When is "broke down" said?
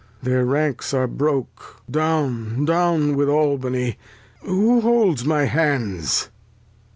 1.05-2.65